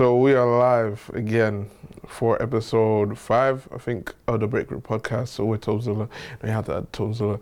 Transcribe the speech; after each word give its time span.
So 0.00 0.16
we 0.16 0.32
are 0.32 0.46
live 0.46 1.10
again 1.12 1.68
for 2.06 2.42
episode 2.42 3.18
five, 3.18 3.68
I 3.70 3.76
think, 3.76 4.14
of 4.28 4.40
the 4.40 4.46
Break 4.46 4.68
podcast. 4.68 5.28
So 5.28 5.44
we're 5.44 5.58
Tobzilla. 5.58 6.08
We 6.42 6.48
have 6.48 6.64
to 6.68 6.78
add 6.78 6.90
Tobzilla. 6.90 7.38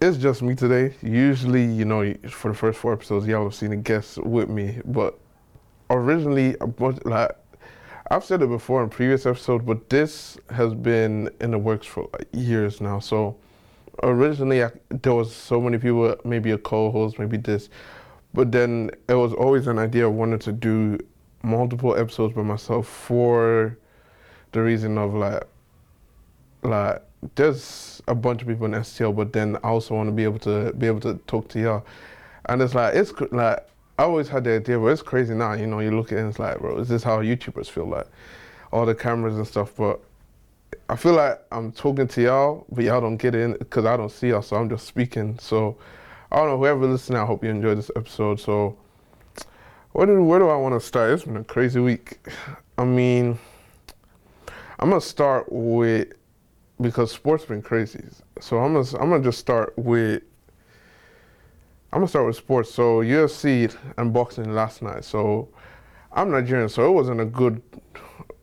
It's 0.00 0.16
just 0.16 0.40
me 0.40 0.54
today. 0.54 0.94
Usually, 1.02 1.62
you 1.62 1.84
know, 1.84 2.14
for 2.26 2.52
the 2.52 2.56
first 2.56 2.78
four 2.78 2.94
episodes, 2.94 3.26
y'all 3.26 3.44
have 3.44 3.54
seen 3.54 3.72
a 3.72 3.76
guest 3.76 4.16
with 4.16 4.48
me, 4.48 4.80
but 4.86 5.18
originally, 5.90 6.56
like 7.04 7.32
I've 8.10 8.24
said 8.24 8.40
it 8.40 8.48
before 8.48 8.82
in 8.82 8.88
previous 8.88 9.26
episodes, 9.26 9.62
but 9.66 9.90
this 9.90 10.38
has 10.48 10.72
been 10.72 11.28
in 11.42 11.50
the 11.50 11.58
works 11.58 11.86
for 11.86 12.08
years 12.32 12.80
now. 12.80 12.98
So 12.98 13.36
originally, 14.02 14.64
I, 14.64 14.70
there 14.88 15.12
was 15.12 15.36
so 15.36 15.60
many 15.60 15.76
people, 15.76 16.16
maybe 16.24 16.52
a 16.52 16.58
co-host, 16.58 17.18
maybe 17.18 17.36
this, 17.36 17.68
but 18.32 18.52
then 18.52 18.90
it 19.06 19.14
was 19.16 19.34
always 19.34 19.66
an 19.66 19.78
idea 19.78 20.04
I 20.04 20.06
wanted 20.06 20.40
to 20.40 20.52
do 20.52 20.98
multiple 21.46 21.96
episodes 21.96 22.34
by 22.34 22.42
myself 22.42 22.88
for 22.88 23.78
the 24.52 24.60
reason 24.60 24.98
of 24.98 25.14
like, 25.14 25.44
like 26.62 27.02
there's 27.36 28.02
a 28.08 28.14
bunch 28.14 28.42
of 28.42 28.48
people 28.48 28.66
in 28.66 28.72
STL, 28.72 29.14
but 29.14 29.32
then 29.32 29.56
I 29.56 29.68
also 29.68 29.94
want 29.94 30.08
to 30.08 30.12
be 30.12 30.24
able 30.24 30.40
to 30.40 30.72
be 30.72 30.86
able 30.86 31.00
to 31.00 31.14
talk 31.26 31.48
to 31.50 31.60
y'all, 31.60 31.86
and 32.46 32.60
it's 32.60 32.74
like 32.74 32.94
it's 32.94 33.12
like 33.30 33.66
I 33.98 34.02
always 34.02 34.28
had 34.28 34.44
the 34.44 34.56
idea, 34.56 34.78
but 34.78 34.86
it's 34.88 35.02
crazy 35.02 35.34
now. 35.34 35.54
You 35.54 35.66
know, 35.66 35.80
you 35.80 35.90
look 35.90 36.12
at 36.12 36.18
it 36.18 36.20
and 36.20 36.28
it's 36.30 36.38
like, 36.38 36.58
bro, 36.58 36.78
is 36.78 36.88
this 36.88 37.02
how 37.02 37.22
YouTubers 37.22 37.68
feel 37.70 37.86
like? 37.86 38.06
All 38.72 38.84
the 38.84 38.94
cameras 38.94 39.36
and 39.36 39.46
stuff, 39.46 39.74
but 39.76 40.00
I 40.88 40.96
feel 40.96 41.14
like 41.14 41.40
I'm 41.52 41.72
talking 41.72 42.08
to 42.08 42.22
y'all, 42.22 42.66
but 42.70 42.84
y'all 42.84 43.00
don't 43.00 43.16
get 43.16 43.34
it 43.34 43.58
because 43.58 43.84
I 43.84 43.96
don't 43.96 44.10
see 44.10 44.28
y'all, 44.28 44.42
so 44.42 44.56
I'm 44.56 44.68
just 44.68 44.86
speaking. 44.86 45.38
So 45.38 45.78
I 46.30 46.36
don't 46.36 46.48
know, 46.48 46.58
whoever 46.58 46.86
listening, 46.86 47.18
I 47.18 47.24
hope 47.24 47.44
you 47.44 47.50
enjoyed 47.50 47.78
this 47.78 47.90
episode. 47.96 48.40
So 48.40 48.76
where 49.96 50.06
do, 50.06 50.22
where 50.22 50.38
do 50.38 50.48
I 50.50 50.56
want 50.56 50.78
to 50.78 50.86
start? 50.86 51.10
It's 51.12 51.24
been 51.24 51.38
a 51.38 51.44
crazy 51.44 51.80
week. 51.80 52.18
I 52.76 52.84
mean, 52.84 53.38
I'm 54.78 54.90
gonna 54.90 55.00
start 55.00 55.50
with 55.50 56.12
because 56.82 57.10
sports 57.10 57.46
been 57.46 57.62
crazy. 57.62 58.04
So 58.38 58.58
I'm 58.58 58.74
gonna 58.74 58.86
I'm 59.00 59.08
gonna 59.08 59.24
just 59.24 59.38
start 59.38 59.72
with 59.78 60.22
I'm 61.94 62.00
gonna 62.00 62.08
start 62.08 62.26
with 62.26 62.36
sports. 62.36 62.74
So 62.74 63.00
UFC 63.00 63.74
and 63.96 64.12
boxing 64.12 64.54
last 64.54 64.82
night. 64.82 65.02
So 65.02 65.48
I'm 66.12 66.30
Nigerian, 66.30 66.68
so 66.68 66.86
it 66.86 66.92
wasn't 66.92 67.22
a 67.22 67.24
good 67.24 67.62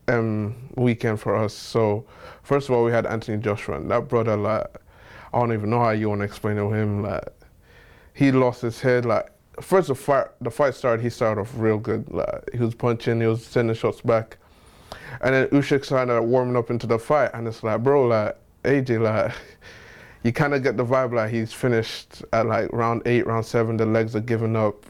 um, 0.07 0.55
weekend 0.75 1.19
for 1.19 1.35
us. 1.35 1.53
So 1.53 2.03
first 2.41 2.67
of 2.67 2.73
all, 2.73 2.83
we 2.83 2.91
had 2.91 3.05
Anthony 3.05 3.37
Joshua, 3.37 3.77
and 3.77 3.91
that 3.91 4.09
brother, 4.09 4.35
like, 4.35 4.65
I 5.31 5.39
don't 5.39 5.53
even 5.53 5.69
know 5.69 5.81
how 5.81 5.91
you 5.91 6.09
want 6.09 6.21
to 6.21 6.25
explain 6.25 6.55
to 6.55 6.71
him. 6.71 7.03
Like, 7.03 7.29
he 8.15 8.31
lost 8.31 8.63
his 8.63 8.81
head. 8.81 9.05
Like, 9.05 9.29
first 9.61 9.87
the 9.87 9.95
fight, 9.95 10.27
the 10.41 10.51
fight 10.51 10.75
started. 10.75 11.03
He 11.03 11.09
started 11.09 11.41
off 11.41 11.51
real 11.55 11.77
good. 11.77 12.09
Like, 12.11 12.49
he 12.53 12.59
was 12.59 12.75
punching, 12.75 13.21
he 13.21 13.27
was 13.27 13.45
sending 13.45 13.75
shots 13.75 14.01
back, 14.01 14.37
and 15.21 15.33
then 15.33 15.47
Usyk 15.47 15.85
started 15.85 16.21
warming 16.21 16.55
up 16.55 16.69
into 16.69 16.87
the 16.87 16.99
fight, 16.99 17.31
and 17.33 17.47
it's 17.47 17.63
like, 17.63 17.83
bro, 17.83 18.07
like 18.07 18.37
AJ, 18.63 19.01
like 19.01 19.33
you 20.23 20.31
kind 20.31 20.53
of 20.53 20.63
get 20.63 20.77
the 20.77 20.85
vibe 20.85 21.13
like 21.13 21.31
he's 21.31 21.53
finished 21.53 22.23
at 22.33 22.45
like 22.45 22.71
round 22.71 23.01
eight, 23.05 23.27
round 23.27 23.45
seven. 23.45 23.77
The 23.77 23.85
legs 23.85 24.15
are 24.15 24.21
giving 24.21 24.55
up. 24.55 24.85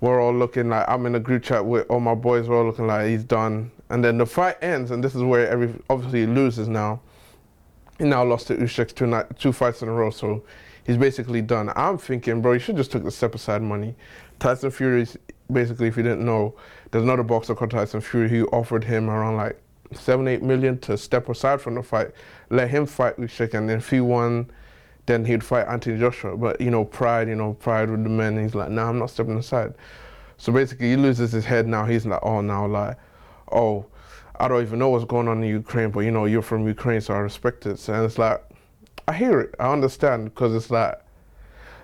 We're 0.00 0.20
all 0.20 0.34
looking 0.34 0.68
like 0.68 0.88
I'm 0.88 1.06
in 1.06 1.14
a 1.14 1.20
group 1.20 1.42
chat 1.42 1.64
with 1.64 1.86
all 1.88 2.00
my 2.00 2.14
boys. 2.14 2.48
We're 2.48 2.58
all 2.58 2.66
looking 2.66 2.86
like 2.86 3.08
he's 3.08 3.24
done. 3.24 3.70
And 3.88 4.04
then 4.04 4.18
the 4.18 4.26
fight 4.26 4.56
ends, 4.62 4.90
and 4.90 5.02
this 5.02 5.14
is 5.14 5.22
where 5.22 5.48
every 5.48 5.74
obviously 5.88 6.20
he 6.20 6.26
loses 6.26 6.68
now. 6.68 7.00
He 7.98 8.04
now 8.04 8.24
lost 8.24 8.48
to 8.48 8.56
Usyk 8.56 8.94
two 8.94 9.06
night, 9.06 9.38
two 9.38 9.52
fights 9.52 9.82
in 9.82 9.88
a 9.88 9.92
row, 9.92 10.10
so 10.10 10.42
he's 10.86 10.96
basically 10.96 11.42
done. 11.42 11.72
I'm 11.74 11.98
thinking, 11.98 12.40
bro, 12.40 12.52
you 12.52 12.58
should 12.58 12.76
just 12.76 12.92
took 12.92 13.02
the 13.02 13.10
step 13.10 13.34
aside 13.34 13.60
money. 13.60 13.94
Tyson 14.38 14.70
Fury, 14.70 15.06
basically, 15.52 15.88
if 15.88 15.96
you 15.96 16.02
didn't 16.02 16.24
know, 16.24 16.54
there's 16.90 17.04
another 17.04 17.24
boxer 17.24 17.54
called 17.54 17.72
Tyson 17.72 18.00
Fury 18.00 18.28
who 18.28 18.46
offered 18.48 18.84
him 18.84 19.10
around 19.10 19.36
like 19.36 19.60
seven, 19.92 20.28
eight 20.28 20.42
million 20.42 20.78
to 20.80 20.96
step 20.96 21.28
aside 21.28 21.60
from 21.60 21.74
the 21.74 21.82
fight, 21.82 22.12
let 22.50 22.70
him 22.70 22.86
fight 22.86 23.16
Usyk, 23.16 23.54
and 23.54 23.68
then 23.68 23.78
if 23.78 23.90
he 23.90 24.00
won, 24.00 24.50
then 25.06 25.24
he'd 25.24 25.42
fight 25.42 25.66
Anthony 25.68 25.98
Joshua. 25.98 26.36
But 26.36 26.60
you 26.60 26.70
know, 26.70 26.84
pride, 26.84 27.28
you 27.28 27.34
know, 27.34 27.54
pride 27.54 27.90
with 27.90 28.02
the 28.02 28.10
men. 28.10 28.40
He's 28.40 28.54
like, 28.54 28.70
nah, 28.70 28.88
I'm 28.88 28.98
not 28.98 29.10
stepping 29.10 29.38
aside. 29.38 29.74
So 30.38 30.52
basically, 30.52 30.90
he 30.90 30.96
loses 30.96 31.32
his 31.32 31.44
head 31.44 31.66
now. 31.66 31.84
He's 31.84 32.06
like, 32.06 32.20
oh, 32.22 32.40
now 32.40 32.66
like, 32.66 32.96
oh, 33.50 33.86
I 34.38 34.48
don't 34.48 34.62
even 34.62 34.78
know 34.78 34.90
what's 34.90 35.04
going 35.04 35.28
on 35.28 35.42
in 35.42 35.48
Ukraine, 35.48 35.90
but 35.90 36.00
you 36.00 36.10
know, 36.10 36.26
you're 36.26 36.42
from 36.42 36.66
Ukraine, 36.66 37.00
so 37.00 37.14
I 37.14 37.18
respect 37.18 37.64
it. 37.66 37.88
And 37.88 38.04
it's 38.04 38.18
like, 38.18 38.42
I 39.08 39.12
hear 39.12 39.40
it, 39.40 39.54
I 39.58 39.72
understand, 39.72 40.24
because 40.26 40.54
it's 40.54 40.70
like, 40.70 41.00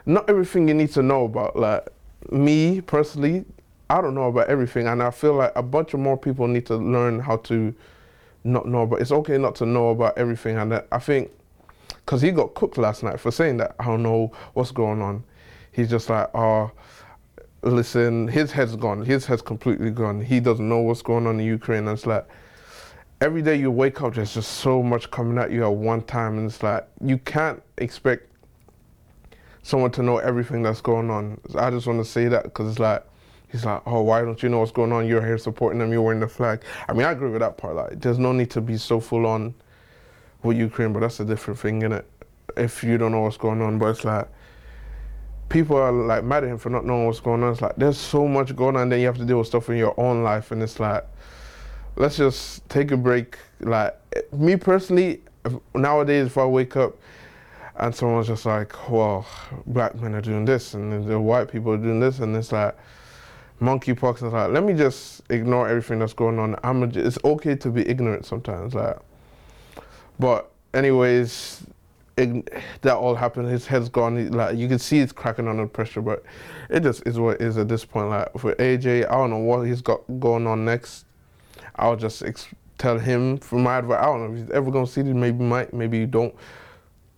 not 0.06 0.28
everything 0.28 0.66
you 0.68 0.74
need 0.74 0.90
to 0.92 1.02
know 1.02 1.24
about. 1.24 1.56
Like 1.56 1.88
me 2.30 2.80
personally, 2.80 3.44
I 3.88 4.00
don't 4.00 4.14
know 4.14 4.28
about 4.28 4.48
everything, 4.48 4.86
and 4.88 5.02
I 5.02 5.10
feel 5.10 5.34
like 5.34 5.52
a 5.54 5.62
bunch 5.62 5.94
of 5.94 6.00
more 6.00 6.16
people 6.16 6.48
need 6.48 6.66
to 6.66 6.76
learn 6.76 7.20
how 7.20 7.36
to 7.38 7.74
not 8.44 8.66
know. 8.66 8.86
But 8.86 9.00
it's 9.00 9.12
okay 9.12 9.38
not 9.38 9.54
to 9.56 9.66
know 9.66 9.90
about 9.90 10.18
everything, 10.18 10.56
and 10.58 10.82
I 10.90 10.98
think 10.98 11.30
because 12.04 12.20
he 12.20 12.32
got 12.32 12.54
cooked 12.54 12.78
last 12.78 13.02
night 13.02 13.20
for 13.20 13.30
saying 13.30 13.58
that 13.58 13.76
I 13.78 13.84
don't 13.84 14.02
know 14.02 14.32
what's 14.54 14.72
going 14.72 15.00
on. 15.00 15.22
He's 15.70 15.88
just 15.88 16.10
like, 16.10 16.28
oh, 16.34 16.72
listen, 17.62 18.28
his 18.28 18.50
head's 18.50 18.76
gone. 18.76 19.04
His 19.04 19.24
head's 19.24 19.42
completely 19.42 19.90
gone. 19.90 20.20
He 20.20 20.40
doesn't 20.40 20.68
know 20.68 20.80
what's 20.80 21.02
going 21.02 21.26
on 21.26 21.38
in 21.38 21.46
Ukraine. 21.46 21.86
And 21.86 21.96
it's 21.96 22.06
like 22.06 22.26
every 23.22 23.40
day 23.40 23.54
you 23.54 23.70
wake 23.70 24.02
up, 24.02 24.14
there's 24.14 24.34
just 24.34 24.50
so 24.50 24.82
much 24.82 25.08
coming 25.12 25.38
at 25.38 25.52
you 25.52 25.64
at 25.64 25.72
one 25.72 26.02
time, 26.02 26.38
and 26.38 26.50
it's 26.50 26.60
like 26.60 26.86
you 27.00 27.18
can't 27.18 27.62
expect 27.78 28.28
someone 29.62 29.92
to 29.92 30.02
know 30.02 30.18
everything 30.18 30.60
that's 30.60 30.80
going 30.80 31.08
on. 31.08 31.40
I 31.56 31.70
just 31.70 31.86
want 31.86 32.04
to 32.04 32.10
say 32.10 32.26
that 32.26 32.42
because 32.42 32.68
it's 32.68 32.80
like 32.80 33.04
he's 33.48 33.64
like, 33.64 33.80
oh, 33.86 34.02
why 34.02 34.22
don't 34.22 34.42
you 34.42 34.48
know 34.48 34.58
what's 34.58 34.72
going 34.72 34.90
on? 34.90 35.06
You're 35.06 35.24
here 35.24 35.38
supporting 35.38 35.78
them. 35.78 35.92
You're 35.92 36.02
wearing 36.02 36.18
the 36.18 36.26
flag. 36.26 36.62
I 36.88 36.94
mean, 36.94 37.04
I 37.06 37.12
agree 37.12 37.30
with 37.30 37.40
that 37.40 37.58
part. 37.58 37.76
Like, 37.76 38.00
there's 38.00 38.18
no 38.18 38.32
need 38.32 38.50
to 38.50 38.60
be 38.60 38.76
so 38.76 38.98
full 38.98 39.24
on 39.24 39.54
with 40.42 40.56
Ukraine, 40.56 40.92
but 40.92 41.00
that's 41.00 41.20
a 41.20 41.24
different 41.24 41.60
thing, 41.60 41.80
innit? 41.82 42.04
If 42.56 42.82
you 42.82 42.98
don't 42.98 43.12
know 43.12 43.20
what's 43.20 43.36
going 43.36 43.62
on, 43.62 43.78
but 43.78 43.86
it's 43.86 44.04
like 44.04 44.26
people 45.48 45.76
are 45.76 45.92
like 45.92 46.24
mad 46.24 46.42
at 46.42 46.50
him 46.50 46.58
for 46.58 46.70
not 46.70 46.84
knowing 46.84 47.06
what's 47.06 47.20
going 47.20 47.44
on. 47.44 47.52
It's 47.52 47.62
like 47.62 47.76
there's 47.76 47.98
so 47.98 48.26
much 48.26 48.56
going 48.56 48.74
on, 48.74 48.88
then 48.88 48.98
you 48.98 49.06
have 49.06 49.18
to 49.18 49.24
deal 49.24 49.38
with 49.38 49.46
stuff 49.46 49.70
in 49.70 49.76
your 49.76 49.94
own 49.96 50.24
life, 50.24 50.50
and 50.50 50.60
it's 50.60 50.80
like 50.80 51.06
let's 51.96 52.16
just 52.16 52.68
take 52.68 52.90
a 52.90 52.96
break. 52.96 53.38
Like 53.60 53.98
me 54.32 54.56
personally, 54.56 55.22
if, 55.44 55.54
nowadays, 55.74 56.26
if 56.26 56.38
I 56.38 56.44
wake 56.44 56.76
up 56.76 56.96
and 57.76 57.94
someone's 57.94 58.26
just 58.26 58.46
like, 58.46 58.90
well, 58.90 59.26
black 59.66 59.94
men 59.94 60.14
are 60.14 60.20
doing 60.20 60.44
this 60.44 60.74
and 60.74 61.08
the 61.08 61.18
white 61.18 61.50
people 61.50 61.72
are 61.72 61.78
doing 61.78 62.00
this, 62.00 62.18
and 62.18 62.36
it's 62.36 62.52
like 62.52 62.76
monkeypox, 63.60 64.18
and 64.18 64.26
it's 64.26 64.34
like, 64.34 64.50
let 64.50 64.64
me 64.64 64.74
just 64.74 65.22
ignore 65.30 65.68
everything 65.68 65.98
that's 65.98 66.12
going 66.12 66.38
on. 66.38 66.56
I'm 66.62 66.82
a, 66.82 66.86
it's 66.86 67.18
okay 67.24 67.54
to 67.56 67.70
be 67.70 67.88
ignorant 67.88 68.26
sometimes, 68.26 68.74
like. 68.74 68.96
But 70.18 70.50
anyways, 70.74 71.64
it, 72.16 72.52
that 72.82 72.94
all 72.94 73.14
happened. 73.14 73.48
His 73.48 73.66
head's 73.66 73.88
gone. 73.88 74.16
He, 74.16 74.24
like 74.24 74.56
you 74.56 74.68
can 74.68 74.78
see 74.78 74.98
it's 74.98 75.12
cracking 75.12 75.48
under 75.48 75.66
pressure, 75.66 76.02
but 76.02 76.22
it 76.68 76.80
just 76.80 77.06
is 77.06 77.18
what 77.18 77.40
it 77.40 77.42
is 77.42 77.56
at 77.56 77.68
this 77.68 77.84
point. 77.84 78.10
Like 78.10 78.30
for 78.38 78.54
AJ, 78.56 79.06
I 79.06 79.12
don't 79.12 79.30
know 79.30 79.38
what 79.38 79.62
he's 79.62 79.80
got 79.80 80.02
going 80.20 80.46
on 80.46 80.64
next. 80.64 81.06
I'll 81.76 81.96
just 81.96 82.22
ex- 82.22 82.48
tell 82.78 82.98
him 82.98 83.38
from 83.38 83.62
my 83.62 83.78
advice. 83.78 83.98
I 84.00 84.04
don't 84.04 84.20
know 84.20 84.34
if 84.34 84.46
he's 84.46 84.50
ever 84.50 84.70
gonna 84.70 84.86
see 84.86 85.02
this. 85.02 85.14
Maybe 85.14 85.42
might. 85.44 85.72
Maybe 85.72 85.98
you 85.98 86.06
don't. 86.06 86.34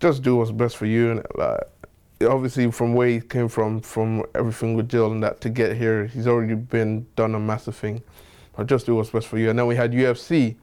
Just 0.00 0.22
do 0.22 0.36
what's 0.36 0.50
best 0.50 0.76
for 0.76 0.86
you. 0.86 1.12
And 1.12 1.26
like, 1.36 1.60
obviously, 2.28 2.70
from 2.70 2.94
where 2.94 3.08
he 3.08 3.20
came 3.20 3.48
from, 3.48 3.80
from 3.80 4.24
everything 4.34 4.74
with 4.74 4.88
Jill 4.88 5.12
and 5.12 5.22
that 5.22 5.40
to 5.42 5.48
get 5.48 5.76
here, 5.76 6.06
he's 6.06 6.26
already 6.26 6.54
been 6.54 7.06
done 7.16 7.34
a 7.34 7.40
massive 7.40 7.76
thing. 7.76 8.02
But 8.56 8.66
just 8.66 8.86
do 8.86 8.94
what's 8.96 9.10
best 9.10 9.26
for 9.26 9.38
you. 9.38 9.50
And 9.50 9.58
then 9.58 9.66
we 9.66 9.76
had 9.76 9.92
UFC 9.92 10.56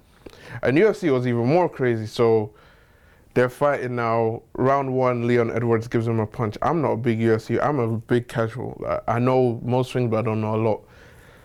and 0.61 0.77
UFC 0.77 1.11
was 1.11 1.27
even 1.27 1.45
more 1.45 1.69
crazy. 1.69 2.05
So 2.05 2.53
they're 3.33 3.49
fighting 3.49 3.95
now. 3.95 4.43
Round 4.53 4.93
one, 4.93 5.27
Leon 5.27 5.51
Edwards 5.51 5.87
gives 5.87 6.07
him 6.07 6.19
a 6.19 6.27
punch. 6.27 6.57
I'm 6.61 6.81
not 6.81 6.91
a 6.91 6.97
big 6.97 7.19
UFC. 7.19 7.63
I'm 7.63 7.79
a 7.79 7.97
big 7.97 8.27
casual. 8.27 8.83
I 9.07 9.19
know 9.19 9.59
most 9.63 9.93
things, 9.93 10.09
but 10.09 10.19
I 10.19 10.21
don't 10.23 10.41
know 10.41 10.55
a 10.55 10.61
lot. 10.61 10.83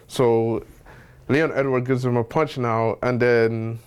So 0.09 0.65
Leon 1.29 1.53
Edwards 1.55 1.87
gives 1.87 2.05
him 2.05 2.17
a 2.17 2.25
punch 2.25 2.59
now, 2.59 2.97
and 3.03 3.21
then 3.21 3.79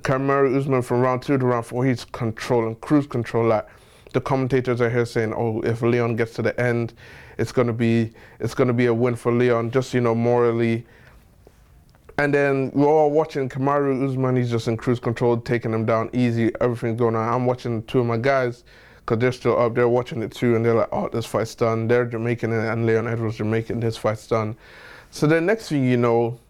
Kamaru 0.00 0.56
Usman 0.56 0.82
from 0.82 1.00
round 1.00 1.22
two 1.22 1.38
to 1.38 1.46
round 1.46 1.66
four, 1.66 1.84
he's 1.84 2.04
controlling, 2.04 2.76
cruise 2.76 3.06
control. 3.06 3.46
Like 3.46 3.66
the 4.12 4.20
commentators 4.20 4.80
are 4.80 4.90
here 4.90 5.06
saying, 5.06 5.32
"Oh, 5.34 5.60
if 5.62 5.82
Leon 5.82 6.16
gets 6.16 6.34
to 6.34 6.42
the 6.42 6.58
end, 6.60 6.94
it's 7.38 7.52
gonna 7.52 7.72
be 7.72 8.12
it's 8.40 8.54
gonna 8.54 8.74
be 8.74 8.86
a 8.86 8.94
win 8.94 9.16
for 9.16 9.32
Leon." 9.32 9.70
Just 9.70 9.94
you 9.94 10.00
know, 10.00 10.14
morally 10.14 10.84
and 12.18 12.32
then 12.32 12.70
we're 12.74 12.86
all 12.86 13.10
watching 13.10 13.48
Kamaru 13.48 14.08
Usman. 14.08 14.36
He's 14.36 14.50
just 14.50 14.68
in 14.68 14.76
cruise 14.76 15.00
control, 15.00 15.38
taking 15.38 15.72
him 15.72 15.86
down 15.86 16.10
easy. 16.12 16.52
Everything's 16.60 16.98
going 16.98 17.16
on. 17.16 17.32
I'm 17.32 17.46
watching 17.46 17.82
two 17.84 18.00
of 18.00 18.06
my 18.06 18.18
guys 18.18 18.64
because 18.98 19.18
they're 19.18 19.32
still 19.32 19.58
up. 19.58 19.74
They're 19.74 19.88
watching 19.88 20.22
it 20.22 20.32
too, 20.32 20.54
and 20.54 20.64
they're 20.64 20.74
like, 20.74 20.88
"Oh, 20.92 21.08
this 21.08 21.26
fight's 21.26 21.54
done." 21.54 21.88
They're 21.88 22.04
Jamaican, 22.04 22.52
and 22.52 22.86
Leon 22.86 23.08
Edwards 23.08 23.38
Jamaican. 23.38 23.80
This 23.80 23.96
fight's 23.96 24.26
done. 24.26 24.56
So 25.12 25.26
the 25.26 25.42
next 25.42 25.68
thing 25.68 25.84
you 25.84 25.98
know, 25.98 26.40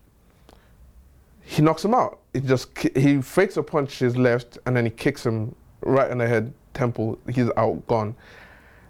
he 1.41 1.61
knocks 1.63 1.85
him 1.85 1.95
out. 1.95 2.21
He 2.33 2.39
just 2.39 2.69
he 2.97 3.21
fakes 3.21 3.57
a 3.57 3.63
punch 3.63 3.99
his 3.99 4.17
left, 4.17 4.57
and 4.65 4.77
then 4.77 4.85
he 4.85 4.91
kicks 4.91 5.27
him 5.27 5.57
right 5.81 6.09
in 6.09 6.19
the 6.19 6.29
head, 6.29 6.55
temple. 6.73 7.19
He's 7.29 7.51
out, 7.57 7.85
gone. 7.89 8.15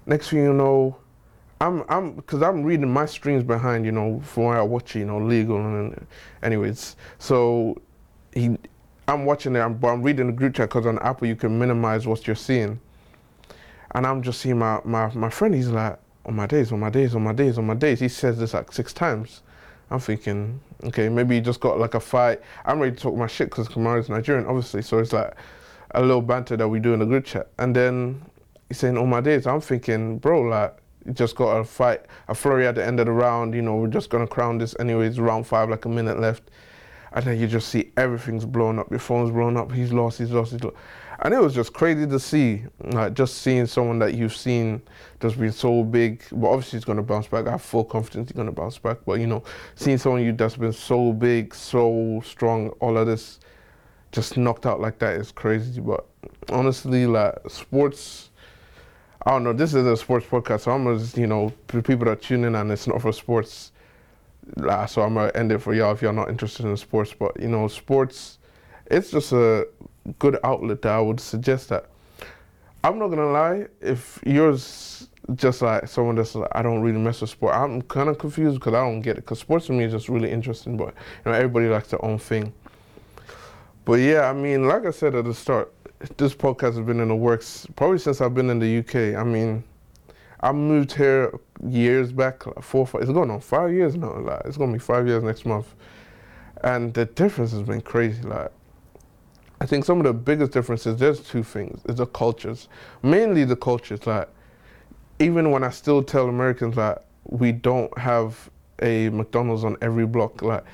Next 0.04 0.28
thing 0.28 0.40
you 0.40 0.52
know, 0.52 0.98
I'm 1.58 1.84
I'm 1.88 2.12
because 2.12 2.42
I'm 2.42 2.62
reading 2.62 2.92
my 2.92 3.06
streams 3.06 3.42
behind, 3.42 3.86
you 3.86 3.92
know, 3.92 4.20
from 4.20 4.44
where 4.44 4.58
I 4.58 4.62
watch, 4.62 4.94
you 4.94 5.06
know, 5.06 5.18
legal 5.18 5.56
and 5.56 6.06
anyways. 6.42 6.96
So 7.18 7.80
he, 8.34 8.58
I'm 9.08 9.24
watching 9.24 9.56
it, 9.56 9.60
I'm, 9.60 9.74
but 9.78 9.88
I'm 9.88 10.02
reading 10.02 10.26
the 10.26 10.32
group 10.34 10.54
chat 10.54 10.68
because 10.68 10.84
on 10.84 10.98
Apple 10.98 11.28
you 11.28 11.34
can 11.34 11.58
minimize 11.58 12.06
what 12.06 12.26
you're 12.26 12.36
seeing, 12.36 12.78
and 13.94 14.06
I'm 14.06 14.20
just 14.20 14.42
seeing 14.42 14.58
my 14.58 14.80
my 14.84 15.10
my 15.14 15.30
friend. 15.30 15.54
He's 15.54 15.68
like, 15.68 15.98
on 16.26 16.36
my 16.36 16.46
days, 16.46 16.72
on 16.72 16.80
my 16.80 16.90
days, 16.90 17.14
on 17.14 17.22
my 17.22 17.32
days, 17.32 17.56
on 17.56 17.66
my 17.66 17.74
days. 17.74 18.00
He 18.00 18.08
says 18.08 18.38
this 18.38 18.52
like 18.52 18.70
six 18.70 18.92
times. 18.92 19.40
I'm 19.92 20.00
thinking, 20.00 20.58
okay, 20.84 21.10
maybe 21.10 21.34
he 21.34 21.40
just 21.42 21.60
got 21.60 21.78
like 21.78 21.92
a 21.94 22.00
fight. 22.00 22.40
I'm 22.64 22.80
ready 22.80 22.96
to 22.96 23.02
talk 23.02 23.14
my 23.14 23.26
shit 23.26 23.50
because 23.50 23.68
Kamaru's 23.68 24.08
Nigerian, 24.08 24.46
obviously. 24.46 24.80
So 24.80 24.98
it's 24.98 25.12
like 25.12 25.34
a 25.90 26.00
little 26.00 26.22
banter 26.22 26.56
that 26.56 26.66
we 26.66 26.80
do 26.80 26.94
in 26.94 27.00
the 27.00 27.04
group 27.04 27.26
chat. 27.26 27.48
And 27.58 27.76
then 27.76 28.22
he's 28.68 28.78
saying, 28.78 28.96
all 28.96 29.06
my 29.06 29.20
days. 29.20 29.46
I'm 29.46 29.60
thinking, 29.60 30.18
bro, 30.18 30.40
like, 30.40 30.74
you 31.04 31.12
just 31.12 31.36
got 31.36 31.58
a 31.58 31.64
fight, 31.64 32.00
a 32.28 32.34
flurry 32.34 32.66
at 32.66 32.76
the 32.76 32.84
end 32.84 33.00
of 33.00 33.06
the 33.06 33.12
round. 33.12 33.54
You 33.54 33.60
know, 33.60 33.76
we're 33.76 33.88
just 33.88 34.08
going 34.08 34.26
to 34.26 34.32
crown 34.32 34.56
this 34.56 34.74
anyways, 34.80 35.20
round 35.20 35.46
five, 35.46 35.68
like 35.68 35.84
a 35.84 35.90
minute 35.90 36.18
left. 36.18 36.50
And 37.14 37.24
then 37.24 37.38
you 37.38 37.46
just 37.46 37.68
see 37.68 37.92
everything's 37.96 38.44
blown 38.44 38.78
up. 38.78 38.90
Your 38.90 39.00
phone's 39.00 39.30
blown 39.30 39.56
up. 39.56 39.70
He's 39.72 39.92
lost, 39.92 40.18
he's 40.18 40.30
lost, 40.30 40.52
he's 40.52 40.64
lost 40.64 40.76
and 41.22 41.32
it 41.32 41.40
was 41.40 41.54
just 41.54 41.72
crazy 41.72 42.04
to 42.04 42.18
see, 42.18 42.64
like 42.80 43.14
just 43.14 43.38
seeing 43.38 43.66
someone 43.66 44.00
that 44.00 44.14
you've 44.14 44.34
seen 44.34 44.82
just 45.20 45.38
been 45.38 45.52
so 45.52 45.84
big. 45.84 46.24
But 46.32 46.48
obviously, 46.48 46.78
he's 46.78 46.84
gonna 46.84 47.02
bounce 47.02 47.28
back. 47.28 47.46
I 47.46 47.52
have 47.52 47.62
full 47.62 47.84
confidence 47.84 48.30
he's 48.30 48.36
gonna 48.36 48.50
bounce 48.50 48.76
back. 48.76 48.98
But 49.06 49.20
you 49.20 49.28
know, 49.28 49.44
seeing 49.76 49.98
someone 49.98 50.24
you 50.24 50.32
that's 50.32 50.56
been 50.56 50.72
so 50.72 51.12
big, 51.12 51.54
so 51.54 52.20
strong, 52.24 52.70
all 52.80 52.98
of 52.98 53.06
this, 53.06 53.38
just 54.10 54.36
knocked 54.36 54.66
out 54.66 54.80
like 54.80 54.98
that 54.98 55.14
is 55.14 55.30
crazy. 55.30 55.80
But 55.80 56.04
honestly, 56.50 57.06
like 57.06 57.34
sports. 57.48 58.30
I 59.24 59.30
don't 59.30 59.44
know. 59.44 59.52
This 59.52 59.74
is 59.74 59.86
a 59.86 59.96
sports 59.96 60.26
podcast, 60.26 60.62
so 60.62 60.72
I'm 60.72 60.98
just, 60.98 61.16
you 61.16 61.28
know, 61.28 61.52
people 61.68 61.98
that 61.98 62.08
are 62.08 62.16
tuning 62.16 62.56
and 62.56 62.72
it's 62.72 62.88
not 62.88 63.00
for 63.00 63.12
sports. 63.12 63.70
So 64.88 65.02
I'm 65.02 65.14
gonna 65.14 65.32
end 65.34 65.52
it 65.52 65.58
for 65.58 65.74
y'all 65.74 65.92
if 65.92 66.02
y'all 66.02 66.12
not 66.12 66.28
interested 66.28 66.66
in 66.66 66.76
sports. 66.76 67.14
But 67.18 67.40
you 67.40 67.48
know, 67.48 67.68
sports, 67.68 68.38
it's 68.86 69.10
just 69.10 69.32
a 69.32 69.66
good 70.18 70.38
outlet 70.44 70.82
that 70.82 70.92
I 70.92 71.00
would 71.00 71.20
suggest 71.20 71.68
that. 71.68 71.86
I'm 72.84 72.98
not 72.98 73.08
gonna 73.08 73.30
lie, 73.30 73.66
if 73.80 74.18
you're 74.26 74.56
just 75.36 75.62
like 75.62 75.86
someone 75.86 76.16
that's 76.16 76.34
like, 76.34 76.50
I 76.52 76.62
don't 76.62 76.80
really 76.80 76.98
mess 76.98 77.20
with 77.20 77.30
sport, 77.30 77.54
I'm 77.54 77.82
kind 77.82 78.08
of 78.08 78.18
confused 78.18 78.58
because 78.58 78.74
I 78.74 78.80
don't 78.80 79.00
get 79.02 79.18
it. 79.18 79.20
Because 79.20 79.38
sports 79.38 79.66
to 79.66 79.72
me 79.72 79.84
is 79.84 79.92
just 79.92 80.08
really 80.08 80.30
interesting, 80.30 80.76
but 80.76 80.88
you 81.24 81.30
know 81.30 81.32
everybody 81.32 81.68
likes 81.68 81.88
their 81.88 82.04
own 82.04 82.18
thing. 82.18 82.52
But 83.84 83.94
yeah, 83.94 84.28
I 84.28 84.32
mean, 84.32 84.66
like 84.66 84.86
I 84.86 84.90
said 84.90 85.14
at 85.14 85.24
the 85.24 85.34
start, 85.34 85.72
this 86.16 86.34
podcast 86.34 86.76
has 86.76 86.80
been 86.80 87.00
in 87.00 87.08
the 87.08 87.14
works 87.14 87.66
probably 87.76 87.98
since 87.98 88.20
I've 88.20 88.34
been 88.34 88.50
in 88.50 88.58
the 88.58 88.78
UK. 88.78 89.16
I 89.16 89.24
mean, 89.24 89.62
I 90.42 90.52
moved 90.52 90.92
here 90.92 91.38
years 91.66 92.12
back, 92.12 92.46
like 92.46 92.62
four, 92.62 92.86
five, 92.86 93.02
it's 93.02 93.10
going 93.10 93.30
on 93.30 93.40
five 93.40 93.72
years 93.72 93.94
now. 93.96 94.18
Like 94.18 94.42
it's 94.44 94.56
gonna 94.56 94.72
be 94.72 94.78
five 94.78 95.06
years 95.06 95.22
next 95.22 95.46
month, 95.46 95.74
and 96.64 96.92
the 96.94 97.04
difference 97.04 97.52
has 97.52 97.62
been 97.62 97.80
crazy. 97.80 98.22
Like 98.22 98.50
I 99.62 99.64
think 99.64 99.84
some 99.84 99.98
of 99.98 100.04
the 100.06 100.12
biggest 100.12 100.50
differences, 100.50 100.98
there's 100.98 101.20
two 101.20 101.44
things. 101.44 101.80
It's 101.84 101.98
the 101.98 102.06
cultures. 102.06 102.66
Mainly 103.04 103.44
the 103.44 103.54
cultures. 103.54 104.04
Like, 104.04 104.28
even 105.20 105.52
when 105.52 105.62
I 105.62 105.70
still 105.70 106.02
tell 106.02 106.28
Americans 106.28 106.74
that 106.74 107.04
we 107.26 107.52
don't 107.52 107.96
have 107.96 108.50
a 108.80 109.08
McDonald's 109.10 109.62
on 109.62 109.76
every 109.80 110.04
block, 110.04 110.42
like, 110.42 110.64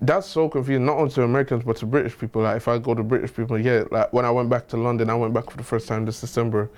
that's 0.00 0.26
so 0.26 0.48
confusing, 0.48 0.86
not 0.86 0.96
only 0.96 1.10
to 1.10 1.22
Americans, 1.22 1.64
but 1.64 1.76
to 1.76 1.84
British 1.84 2.16
people. 2.16 2.40
Like, 2.40 2.56
if 2.56 2.66
I 2.66 2.78
go 2.78 2.94
to 2.94 3.02
British 3.02 3.34
people, 3.34 3.58
yeah, 3.58 3.84
like, 3.90 4.10
when 4.14 4.24
I 4.24 4.30
went 4.30 4.48
back 4.48 4.66
to 4.68 4.78
London, 4.78 5.10
I 5.10 5.14
went 5.14 5.34
back 5.34 5.50
for 5.50 5.58
the 5.58 5.64
first 5.64 5.86
time 5.86 6.06
this 6.06 6.22
December, 6.22 6.70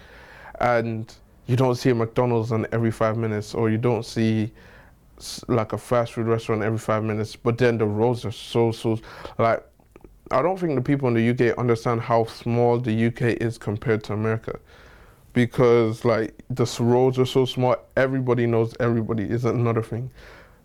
and 0.58 1.14
you 1.46 1.56
don't 1.56 1.76
see 1.76 1.90
a 1.90 1.94
McDonald's 1.94 2.52
on 2.52 2.66
every 2.72 2.90
five 2.90 3.16
minutes, 3.16 3.54
or 3.54 3.70
you 3.70 3.78
don't 3.78 4.04
see 4.04 4.52
like 5.48 5.72
a 5.72 5.78
fast 5.78 6.12
food 6.12 6.26
restaurant 6.26 6.62
every 6.62 6.78
five 6.78 7.02
minutes, 7.02 7.36
but 7.36 7.58
then 7.58 7.78
the 7.78 7.86
roads 7.86 8.24
are 8.24 8.32
so, 8.32 8.72
so, 8.72 8.98
like, 9.38 9.64
I 10.30 10.42
don't 10.42 10.58
think 10.58 10.74
the 10.74 10.82
people 10.82 11.08
in 11.08 11.14
the 11.14 11.30
UK 11.30 11.56
understand 11.56 12.00
how 12.00 12.24
small 12.24 12.78
the 12.80 13.06
UK 13.06 13.40
is 13.40 13.58
compared 13.58 14.02
to 14.04 14.12
America. 14.12 14.58
Because 15.32 16.04
like 16.04 16.34
the 16.48 16.66
roads 16.80 17.18
are 17.18 17.26
so 17.26 17.44
small, 17.44 17.76
everybody 17.96 18.46
knows 18.46 18.74
everybody 18.80 19.24
is 19.24 19.44
another 19.44 19.82
thing. 19.82 20.10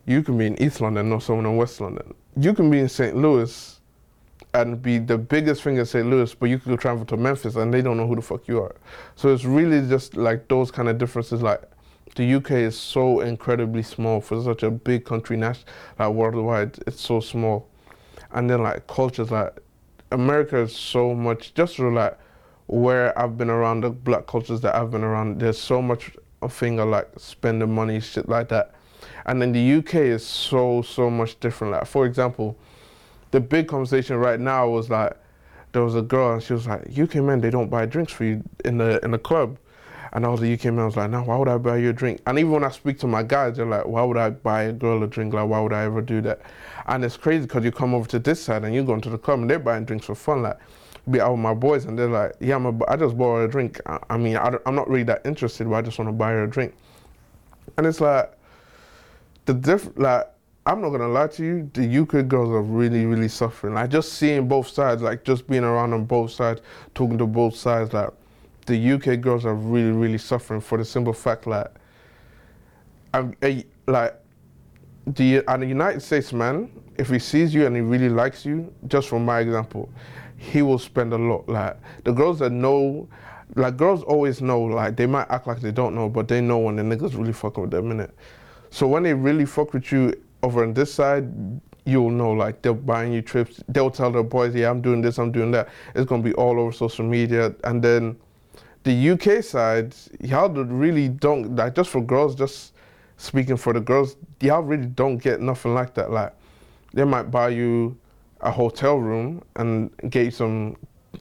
You 0.07 0.23
can 0.23 0.37
be 0.37 0.47
in 0.47 0.59
East 0.61 0.81
London, 0.81 1.09
know 1.09 1.19
someone 1.19 1.45
in 1.45 1.57
West 1.57 1.79
London. 1.79 2.13
You 2.37 2.53
can 2.53 2.71
be 2.71 2.79
in 2.79 2.89
St. 2.89 3.15
Louis 3.15 3.80
and 4.53 4.81
be 4.81 4.97
the 4.97 5.17
biggest 5.17 5.63
thing 5.63 5.77
in 5.77 5.85
St. 5.85 6.09
Louis, 6.09 6.33
but 6.35 6.49
you 6.49 6.59
could 6.59 6.69
go 6.69 6.77
travel 6.77 7.05
to 7.05 7.17
Memphis 7.17 7.55
and 7.55 7.73
they 7.73 7.81
don't 7.81 7.97
know 7.97 8.07
who 8.07 8.15
the 8.15 8.21
fuck 8.21 8.47
you 8.47 8.61
are. 8.61 8.75
So 9.15 9.33
it's 9.33 9.45
really 9.45 9.87
just 9.87 10.17
like 10.17 10.47
those 10.47 10.71
kind 10.71 10.89
of 10.89 10.97
differences. 10.97 11.41
Like 11.41 11.61
the 12.15 12.33
UK 12.35 12.51
is 12.51 12.77
so 12.77 13.21
incredibly 13.21 13.83
small 13.83 14.19
for 14.19 14.41
such 14.41 14.63
a 14.63 14.71
big 14.71 15.05
country, 15.05 15.37
like 15.37 15.65
worldwide. 15.99 16.79
It's 16.85 17.01
so 17.01 17.19
small 17.19 17.69
and 18.33 18.49
then 18.49 18.63
like 18.63 18.87
cultures 18.87 19.31
like 19.31 19.59
America 20.11 20.57
is 20.57 20.75
so 20.75 21.13
much 21.13 21.53
just 21.53 21.79
of 21.79 21.93
like 21.93 22.17
where 22.67 23.17
I've 23.19 23.37
been 23.37 23.49
around 23.49 23.81
the 23.81 23.89
black 23.89 24.27
cultures 24.27 24.61
that 24.61 24.75
I've 24.75 24.91
been 24.91 25.03
around. 25.03 25.39
There's 25.39 25.59
so 25.59 25.81
much 25.81 26.11
a 26.41 26.49
thing 26.49 26.79
of 26.79 26.89
like 26.89 27.09
spending 27.17 27.73
money, 27.73 27.99
shit 27.99 28.29
like 28.29 28.49
that, 28.49 28.73
and 29.25 29.41
then 29.41 29.51
the 29.51 29.73
UK 29.73 29.95
is 29.95 30.25
so 30.25 30.81
so 30.81 31.09
much 31.09 31.39
different. 31.39 31.73
Like 31.73 31.85
for 31.85 32.05
example, 32.05 32.57
the 33.31 33.39
big 33.39 33.67
conversation 33.67 34.17
right 34.17 34.39
now 34.39 34.67
was 34.69 34.89
like 34.89 35.17
there 35.71 35.83
was 35.83 35.95
a 35.95 36.01
girl 36.01 36.33
and 36.33 36.43
she 36.43 36.53
was 36.53 36.67
like, 36.67 36.97
UK 36.97 37.15
men 37.15 37.41
they 37.41 37.49
don't 37.49 37.69
buy 37.69 37.85
drinks 37.85 38.11
for 38.11 38.25
you 38.25 38.43
in 38.65 38.77
the 38.77 39.03
in 39.03 39.11
the 39.11 39.19
club. 39.19 39.57
And 40.13 40.25
all 40.25 40.35
the 40.35 40.53
UK 40.53 40.65
men 40.65 40.79
I 40.79 40.85
was 40.85 40.97
like, 40.97 41.09
no, 41.09 41.23
why 41.23 41.37
would 41.37 41.47
I 41.47 41.57
buy 41.57 41.77
you 41.77 41.89
a 41.89 41.93
drink? 41.93 42.19
And 42.27 42.37
even 42.37 42.51
when 42.51 42.65
I 42.65 42.69
speak 42.69 42.99
to 42.99 43.07
my 43.07 43.23
guys, 43.23 43.55
they're 43.55 43.65
like, 43.65 43.85
why 43.85 44.03
would 44.03 44.17
I 44.17 44.31
buy 44.31 44.63
a 44.63 44.73
girl 44.73 45.01
a 45.03 45.07
drink? 45.07 45.33
Like, 45.33 45.47
why 45.47 45.61
would 45.61 45.71
I 45.71 45.83
ever 45.83 46.01
do 46.01 46.19
that? 46.21 46.41
And 46.87 47.05
it's 47.05 47.15
crazy 47.15 47.43
because 47.43 47.63
you 47.63 47.71
come 47.71 47.93
over 47.93 48.09
to 48.09 48.19
this 48.19 48.43
side 48.43 48.65
and 48.65 48.75
you 48.75 48.83
go 48.83 48.93
into 48.93 49.09
the 49.09 49.17
club 49.17 49.39
and 49.39 49.49
they're 49.49 49.59
buying 49.59 49.85
drinks 49.85 50.07
for 50.07 50.15
fun. 50.15 50.41
Like, 50.41 50.57
be 51.09 51.21
out 51.21 51.31
with 51.31 51.39
my 51.39 51.53
boys 51.53 51.85
and 51.85 51.97
they're 51.97 52.09
like, 52.09 52.33
yeah, 52.41 52.55
I'm 52.55 52.65
a, 52.65 52.85
I 52.89 52.97
just 52.97 53.17
bought 53.17 53.37
her 53.37 53.43
a 53.45 53.49
drink. 53.49 53.79
I, 53.85 53.99
I 54.09 54.17
mean, 54.17 54.35
I 54.35 54.53
am 54.65 54.75
not 54.75 54.89
really 54.89 55.03
that 55.03 55.25
interested, 55.25 55.69
but 55.69 55.75
I 55.77 55.81
just 55.81 55.97
want 55.97 56.09
to 56.09 56.13
buy 56.13 56.31
her 56.31 56.43
a 56.43 56.49
drink. 56.49 56.75
And 57.77 57.87
it's 57.87 58.01
like, 58.01 58.33
the 59.45 59.53
diff, 59.53 59.89
like, 59.95 60.27
I'm 60.65 60.79
not 60.79 60.89
gonna 60.89 61.07
lie 61.07 61.27
to 61.27 61.43
you, 61.43 61.71
the 61.73 61.97
UK 62.01 62.27
girls 62.27 62.49
are 62.49 62.61
really, 62.61 63.05
really 63.05 63.27
suffering. 63.27 63.73
Like 63.73 63.89
just 63.89 64.13
seeing 64.13 64.47
both 64.47 64.67
sides, 64.67 65.01
like 65.01 65.23
just 65.23 65.47
being 65.47 65.63
around 65.63 65.93
on 65.93 66.05
both 66.05 66.31
sides, 66.31 66.61
talking 66.93 67.17
to 67.17 67.25
both 67.25 67.55
sides, 67.55 67.93
like 67.93 68.11
the 68.67 68.91
UK 68.93 69.19
girls 69.19 69.43
are 69.45 69.55
really, 69.55 69.91
really 69.91 70.19
suffering 70.19 70.61
for 70.61 70.77
the 70.77 70.85
simple 70.85 71.13
fact 71.13 71.45
that, 71.45 71.73
I'm, 73.13 73.35
eh, 73.41 73.63
like, 73.87 74.15
the 75.07 75.43
and 75.47 75.63
the 75.63 75.67
United 75.67 76.01
States 76.01 76.31
man, 76.31 76.71
if 76.97 77.09
he 77.09 77.17
sees 77.17 77.55
you 77.55 77.65
and 77.65 77.75
he 77.75 77.81
really 77.81 78.09
likes 78.09 78.45
you, 78.45 78.71
just 78.87 79.09
from 79.09 79.25
my 79.25 79.39
example, 79.39 79.89
he 80.37 80.61
will 80.61 80.77
spend 80.77 81.11
a 81.11 81.17
lot. 81.17 81.49
Like 81.49 81.77
the 82.03 82.11
girls 82.11 82.37
that 82.39 82.51
know, 82.51 83.07
like 83.55 83.77
girls 83.77 84.03
always 84.03 84.41
know. 84.41 84.61
Like 84.61 84.95
they 84.95 85.07
might 85.07 85.25
act 85.31 85.47
like 85.47 85.59
they 85.59 85.71
don't 85.71 85.95
know, 85.95 86.07
but 86.07 86.27
they 86.27 86.39
know 86.39 86.59
when 86.59 86.75
the 86.75 86.83
niggas 86.83 87.17
really 87.17 87.33
fucking 87.33 87.61
with 87.61 87.71
them 87.71 87.89
in 87.89 87.99
it. 87.99 88.11
So 88.69 88.87
when 88.87 89.01
they 89.01 89.15
really 89.15 89.45
fuck 89.45 89.73
with 89.73 89.91
you 89.91 90.13
over 90.43 90.63
on 90.63 90.73
this 90.73 90.93
side, 90.93 91.31
you'll 91.85 92.11
know. 92.11 92.31
Like 92.31 92.61
they're 92.61 92.73
buying 92.73 93.11
you 93.13 93.21
trips. 93.21 93.61
They'll 93.67 93.91
tell 93.91 94.11
their 94.11 94.23
boys, 94.23 94.55
"Yeah, 94.55 94.69
I'm 94.69 94.81
doing 94.81 95.01
this, 95.01 95.19
I'm 95.19 95.31
doing 95.31 95.51
that." 95.51 95.69
It's 95.95 96.05
gonna 96.07 96.23
be 96.23 96.33
all 96.33 96.59
over 96.59 96.71
social 96.71 97.05
media, 97.05 97.53
and 97.63 97.81
then 97.81 98.17
the 98.83 99.11
UK 99.11 99.43
side, 99.43 99.95
y'all 100.19 100.49
really 100.49 101.07
don't 101.07 101.55
like 101.55 101.75
just 101.75 101.89
for 101.89 102.01
girls. 102.01 102.35
Just 102.35 102.73
speaking 103.17 103.57
for 103.57 103.73
the 103.73 103.79
girls, 103.79 104.15
y'all 104.39 104.63
really 104.63 104.87
don't 104.87 105.17
get 105.17 105.41
nothing 105.41 105.73
like 105.73 105.93
that. 105.95 106.11
Like 106.11 106.33
they 106.93 107.03
might 107.03 107.29
buy 107.31 107.49
you 107.49 107.97
a 108.41 108.51
hotel 108.51 108.97
room 108.97 109.43
and 109.55 109.91
get 110.09 110.25
you 110.25 110.31
some 110.31 110.75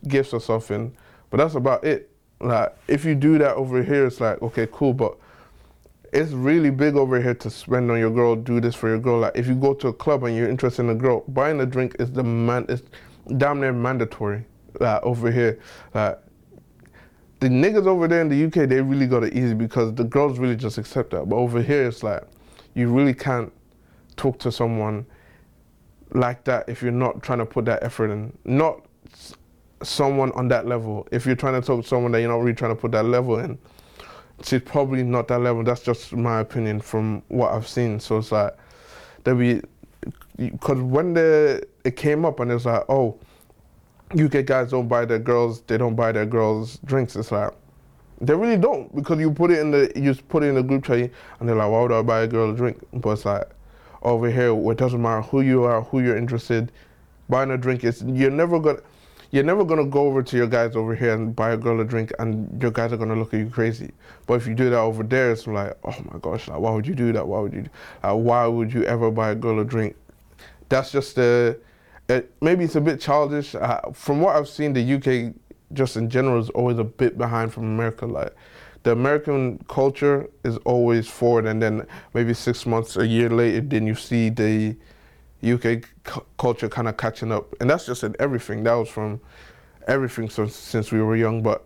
gifts 0.09 0.33
or 0.33 0.41
something, 0.41 0.95
but 1.29 1.37
that's 1.37 1.55
about 1.55 1.85
it. 1.85 2.11
Like 2.41 2.75
if 2.89 3.05
you 3.05 3.15
do 3.15 3.37
that 3.39 3.57
over 3.57 3.83
here, 3.83 4.07
it's 4.07 4.21
like 4.21 4.41
okay, 4.43 4.67
cool, 4.73 4.95
but 4.95 5.17
it's 6.13 6.33
really 6.33 6.71
big 6.71 6.97
over 6.97 7.21
here 7.21 7.35
to 7.35 7.51
spend 7.51 7.91
on 7.91 7.99
your 7.99 8.11
girl. 8.11 8.35
Do 8.35 8.61
this 8.61 8.75
for 8.75 8.89
your 8.89 8.99
girl. 8.99 9.21
Like 9.21 9.37
if 9.37 9.47
you 9.47 9.55
go 9.55 9.75
to 9.75 9.89
a 9.89 9.93
club 9.93 10.25
and 10.25 10.37
you're 10.37 10.49
interested 10.49 10.83
in 10.83 10.91
a 10.91 10.95
girl, 10.95 11.25
buying 11.29 11.61
a 11.61 11.67
drink 11.67 11.97
is 11.99 12.11
the 12.13 12.23
man. 12.23 12.67
It's 12.69 12.83
damn 13.37 13.61
near 13.61 13.73
mandatory. 13.73 14.45
Like 14.79 15.03
over 15.03 15.31
here, 15.31 15.61
like 15.95 16.19
the 17.41 17.49
niggas 17.49 17.87
over 17.87 18.09
there 18.09 18.21
in 18.21 18.29
the 18.29 18.45
UK, 18.45 18.69
they 18.69 18.81
really 18.81 19.07
got 19.07 19.25
it 19.25 19.35
easy 19.35 19.55
because 19.55 19.95
the 19.95 20.05
girls 20.05 20.39
really 20.39 20.57
just 20.57 20.79
accept 20.79 21.11
that. 21.11 21.29
But 21.29 21.37
over 21.37 21.63
here, 21.63 21.87
it's 21.87 22.03
like 22.03 22.23
you 22.75 22.89
really 22.89 23.15
can't 23.15 23.53
talk 24.17 24.39
to 24.41 24.53
someone 24.53 25.07
like 26.13 26.45
that 26.45 26.69
if 26.69 26.83
you're 26.83 26.93
not 26.93 27.23
trying 27.23 27.39
to 27.39 27.47
put 27.47 27.65
that 27.67 27.83
effort 27.83 28.11
in. 28.11 28.37
Not 28.45 28.85
someone 29.83 30.33
on 30.33 30.49
that 30.49 30.67
level. 30.67 31.07
If 31.11 31.25
you're 31.25 31.37
trying 31.37 31.61
to 31.61 31.67
talk 31.67 31.83
to 31.83 31.89
someone 31.89 32.13
that 32.13 32.21
you're 32.21 32.31
not 32.31 32.41
really 32.41 32.55
trying 32.55 32.75
to 32.75 32.81
put 32.81 32.93
that 32.93 33.05
level 33.05 33.39
in, 33.39 33.59
she's 34.43 34.63
probably 34.63 35.03
not 35.03 35.29
that 35.29 35.41
level. 35.41 35.63
That's 35.63 35.83
just 35.83 36.13
my 36.13 36.41
opinion 36.41 36.81
from 36.81 37.23
what 37.29 37.53
I've 37.53 37.69
seen. 37.69 38.01
So 38.01 38.19
it's 38.19 38.33
like 38.33 38.57
there 39.25 39.35
be 39.35 39.61
because 40.37 40.79
when 40.79 41.15
the 41.15 41.67
it 41.85 41.97
came 41.97 42.25
up 42.25 42.41
and 42.41 42.51
it's 42.51 42.65
like 42.65 42.85
oh 42.89 43.19
UK 44.19 44.45
guys 44.45 44.71
don't 44.71 44.89
buy 44.89 45.05
their 45.05 45.19
girls, 45.19 45.63
they 45.63 45.79
don't 45.79 45.95
buy 45.95 46.13
their 46.13 46.27
girls 46.27 46.79
drinks. 46.85 47.15
It's 47.15 47.31
like, 47.31 47.53
They 48.21 48.35
really 48.35 48.57
don't 48.57 48.95
because 48.95 49.21
you 49.21 49.31
put 49.31 49.51
it 49.51 49.61
in 49.61 49.71
the 49.71 49.93
you 49.95 50.15
put 50.15 50.43
it 50.43 50.47
in 50.47 50.57
the 50.57 50.63
group 50.63 50.85
chat 50.85 51.11
and 51.39 51.49
they're 51.49 51.57
like, 51.57 51.71
why 51.71 51.83
would 51.83 51.93
I 51.93 52.03
buy 52.03 52.23
a 52.23 52.27
girl 52.27 52.51
a 52.51 52.57
drink? 52.57 52.79
But 52.93 53.11
it's 53.11 53.25
like 53.25 53.49
over 54.03 54.31
here, 54.31 54.53
it 54.71 54.79
doesn't 54.79 55.01
matter 55.01 55.23
who 55.23 55.43
you 55.43 55.65
are, 55.65 55.83
who 55.83 56.01
you're 56.01 56.17
interested. 56.17 56.73
Buying 57.29 57.51
a 57.53 57.59
drink 57.59 57.85
is 57.85 58.03
you're 58.03 58.31
never 58.31 58.59
gonna 58.59 58.81
you're 59.31 59.45
never 59.45 59.65
gonna 59.65 59.87
go 59.87 60.07
over 60.07 60.23
to 60.23 60.37
your 60.37 60.47
guys 60.47 60.75
over 60.75 60.95
here 60.95 61.15
and 61.15 61.35
buy 61.35 61.53
a 61.53 61.57
girl 61.57 61.81
a 61.81 61.85
drink 61.85 62.13
and 62.19 62.61
your 62.61 62.71
guys 62.71 62.93
are 62.93 62.97
gonna 62.97 63.15
look 63.15 63.33
at 63.33 63.41
you 63.41 63.49
crazy. 63.49 63.93
But 64.27 64.35
if 64.35 64.47
you 64.47 64.55
do 64.55 64.71
that 64.71 64.79
over 64.79 65.03
there, 65.03 65.31
it's 65.31 65.47
like, 65.47 65.77
oh 65.85 65.95
my 66.13 66.19
gosh, 66.21 66.49
like 66.49 66.59
why 66.59 66.73
would 66.73 66.87
you 66.87 66.95
do 66.95 67.13
that? 67.13 67.27
Why 67.27 67.41
would 67.41 67.53
you? 67.53 67.69
Why 68.03 68.47
would 68.47 68.73
you 68.73 68.85
ever 68.85 69.11
buy 69.11 69.31
a 69.31 69.35
girl 69.35 69.61
a 69.61 69.65
drink? 69.65 69.97
That's 70.69 70.91
just 70.91 71.19
a. 71.19 71.57
Maybe 72.41 72.65
it's 72.65 72.75
a 72.75 72.81
bit 72.81 73.01
childish. 73.01 73.55
Uh, 73.55 73.81
from 73.93 74.21
what 74.21 74.35
I've 74.35 74.49
seen, 74.49 74.73
the 74.73 74.95
UK 74.95 75.33
just 75.73 75.97
in 75.97 76.11
general 76.11 76.41
is 76.41 76.51
always 76.51 76.79
a 76.79 76.85
bit 76.85 77.17
behind 77.17 77.53
from 77.53 77.65
America. 77.65 78.07
Like 78.07 78.35
the 78.83 78.91
American 78.91 79.59
culture 79.69 80.29
is 80.43 80.57
always 80.59 81.07
forward, 81.07 81.47
and 81.47 81.63
then 81.63 81.87
maybe 82.15 82.35
six 82.35 82.67
months, 82.67 82.97
a 82.97 83.07
year 83.07 83.31
later, 83.31 83.61
then 83.61 83.87
you 83.87 83.95
see 83.95 84.29
the 84.29 84.75
UK 85.43 85.83
cu- 86.05 86.25
culture 86.39 86.69
kind 86.69 86.89
of 86.89 86.97
catching 86.97 87.33
up, 87.33 87.55
and 87.61 87.71
that's 87.71 87.87
just 87.87 88.05
in 88.05 88.15
everything. 88.19 88.65
That 88.65 88.75
was 88.75 88.89
from 88.89 89.21
everything 89.87 90.29
since 90.29 90.55
since 90.55 90.93
we 90.93 91.01
were 91.03 91.17
young, 91.17 91.43
but 91.43 91.65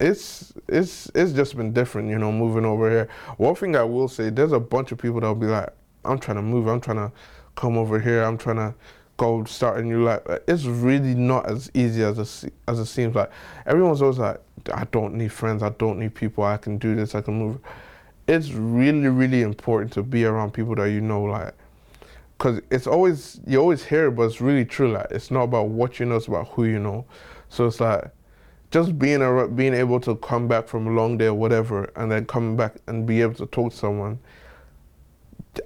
it's 0.00 0.52
it's 0.68 1.10
it's 1.14 1.32
just 1.32 1.56
been 1.56 1.72
different, 1.72 2.08
you 2.08 2.18
know, 2.18 2.32
moving 2.32 2.64
over 2.64 2.90
here. 2.90 3.08
One 3.36 3.54
thing 3.54 3.76
I 3.76 3.84
will 3.84 4.08
say, 4.08 4.30
there's 4.30 4.52
a 4.52 4.60
bunch 4.60 4.92
of 4.92 4.98
people 4.98 5.20
that'll 5.20 5.34
be 5.34 5.46
like, 5.46 5.70
I'm 6.04 6.18
trying 6.18 6.36
to 6.36 6.42
move, 6.42 6.66
I'm 6.66 6.80
trying 6.80 6.96
to 6.96 7.12
come 7.54 7.78
over 7.78 8.00
here, 8.00 8.22
I'm 8.22 8.36
trying 8.36 8.56
to 8.56 8.74
go 9.16 9.44
start 9.44 9.78
a 9.78 9.82
new 9.82 10.02
life. 10.02 10.22
It's 10.48 10.64
really 10.64 11.14
not 11.14 11.48
as 11.48 11.70
easy 11.74 12.02
as 12.02 12.18
it, 12.18 12.52
as 12.66 12.78
it 12.80 12.86
seems. 12.86 13.14
Like 13.14 13.30
everyone's 13.66 14.02
always 14.02 14.18
like, 14.18 14.40
I 14.74 14.84
don't 14.84 15.14
need 15.14 15.32
friends, 15.32 15.62
I 15.62 15.68
don't 15.70 15.98
need 15.98 16.14
people, 16.14 16.42
I 16.44 16.56
can 16.56 16.78
do 16.78 16.96
this, 16.96 17.14
I 17.14 17.20
can 17.20 17.38
move. 17.38 17.60
It's 18.26 18.50
really 18.50 19.08
really 19.08 19.42
important 19.42 19.92
to 19.92 20.02
be 20.02 20.24
around 20.24 20.52
people 20.52 20.74
that 20.76 20.90
you 20.90 21.00
know, 21.00 21.22
like 21.22 21.54
because 22.42 22.60
it's 22.72 22.88
always 22.88 23.40
you 23.46 23.60
always 23.60 23.84
hear 23.84 24.08
it, 24.08 24.12
but 24.12 24.24
it's 24.24 24.40
really 24.40 24.64
true. 24.64 24.90
Like 24.90 25.06
it's 25.12 25.30
not 25.30 25.42
about 25.44 25.68
what 25.68 26.00
you 26.00 26.06
know, 26.06 26.16
it's 26.16 26.26
about 26.26 26.48
who 26.48 26.64
you 26.64 26.80
know. 26.80 27.04
So 27.48 27.66
it's 27.66 27.78
like 27.78 28.10
just 28.72 28.98
being 28.98 29.22
a, 29.22 29.46
being 29.46 29.74
able 29.74 30.00
to 30.00 30.16
come 30.16 30.48
back 30.48 30.66
from 30.66 30.88
a 30.88 30.90
long 30.90 31.16
day 31.16 31.26
or 31.26 31.34
whatever, 31.34 31.92
and 31.94 32.10
then 32.10 32.26
coming 32.26 32.56
back 32.56 32.74
and 32.88 33.06
be 33.06 33.22
able 33.22 33.34
to 33.34 33.46
talk 33.46 33.70
to 33.70 33.76
someone. 33.76 34.18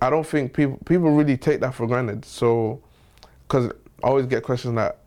I 0.02 0.10
don't 0.10 0.26
think 0.26 0.52
people 0.52 0.78
people 0.84 1.10
really 1.12 1.38
take 1.38 1.60
that 1.60 1.72
for 1.72 1.86
granted. 1.86 2.26
So, 2.26 2.82
because 3.48 3.70
I 4.04 4.08
always 4.08 4.26
get 4.26 4.42
questions 4.42 4.74
like, 4.74 4.98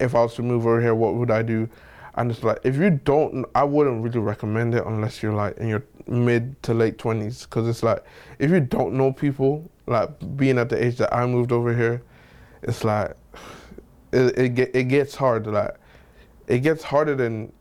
if 0.00 0.14
I 0.14 0.22
was 0.22 0.34
to 0.36 0.42
move 0.42 0.64
over 0.66 0.80
here, 0.80 0.94
what 0.94 1.16
would 1.16 1.30
I 1.30 1.42
do? 1.42 1.68
And 2.14 2.30
it's 2.30 2.42
like 2.42 2.60
if 2.64 2.76
you 2.76 2.88
don't, 2.88 3.44
I 3.54 3.64
wouldn't 3.64 4.02
really 4.02 4.20
recommend 4.20 4.74
it 4.74 4.86
unless 4.86 5.22
you're 5.22 5.34
like 5.34 5.58
in 5.58 5.68
your 5.68 5.84
mid 6.06 6.62
to 6.62 6.72
late 6.72 6.96
twenties, 6.96 7.42
because 7.42 7.68
it's 7.68 7.82
like 7.82 8.02
if 8.38 8.50
you 8.50 8.60
don't 8.60 8.94
know 8.94 9.12
people 9.12 9.70
like 9.86 10.36
being 10.36 10.58
at 10.58 10.68
the 10.68 10.84
age 10.84 10.96
that 10.96 11.14
I 11.14 11.26
moved 11.26 11.52
over 11.52 11.74
here, 11.74 12.02
it's 12.62 12.84
like 12.84 13.16
it 14.12 14.38
it, 14.38 14.48
get, 14.54 14.74
it 14.74 14.84
gets 14.84 15.14
hard. 15.14 15.46
Like 15.46 15.76
it 16.46 16.60
gets 16.60 16.82
harder 16.82 17.14
than 17.14 17.52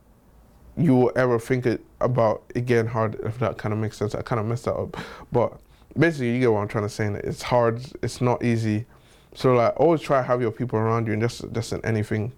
you 0.77 0.96
will 0.96 1.12
ever 1.15 1.39
think 1.39 1.65
it 1.65 1.84
about 2.01 2.44
it 2.53 2.65
getting 2.65 2.88
hard. 2.88 3.15
If 3.24 3.39
that 3.39 3.58
kind 3.58 3.74
of 3.74 3.79
makes 3.79 3.98
sense, 3.98 4.15
I 4.15 4.22
kind 4.22 4.39
of 4.39 4.46
messed 4.46 4.65
that 4.65 4.75
up. 4.75 4.98
But 5.32 5.53
basically, 5.98 6.34
you 6.34 6.39
get 6.39 6.51
what 6.51 6.60
I'm 6.60 6.67
trying 6.67 6.86
to 6.86 6.89
say. 6.89 7.08
It's 7.24 7.41
hard. 7.41 7.82
It's 8.01 8.22
not 8.22 8.44
easy. 8.44 8.86
So 9.34 9.53
like, 9.53 9.79
always 9.79 10.01
try 10.01 10.20
to 10.20 10.24
have 10.24 10.41
your 10.41 10.51
people 10.51 10.79
around 10.79 11.08
you, 11.08 11.13
and 11.13 11.22
just 11.22 11.51
just 11.53 11.74
in 11.74 11.84
anything 11.86 12.34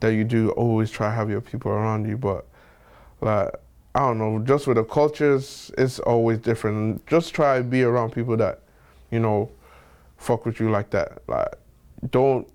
that 0.00 0.14
you 0.14 0.24
do, 0.24 0.50
always 0.50 0.90
try 0.90 1.08
to 1.08 1.14
have 1.14 1.28
your 1.28 1.40
people 1.40 1.70
around 1.70 2.08
you. 2.08 2.16
But 2.16 2.46
like. 3.20 3.50
I 3.92 3.98
don't 3.98 4.18
know, 4.18 4.38
just 4.38 4.68
with 4.68 4.76
the 4.76 4.84
cultures, 4.84 5.72
it's 5.76 5.98
always 5.98 6.38
different. 6.38 7.04
Just 7.08 7.34
try 7.34 7.58
to 7.58 7.64
be 7.64 7.82
around 7.82 8.12
people 8.12 8.36
that 8.36 8.60
you 9.10 9.20
know, 9.20 9.50
fuck 10.16 10.46
with 10.46 10.60
you 10.60 10.70
like 10.70 10.90
that. 10.90 11.22
Like, 11.26 11.54
don't 12.10 12.48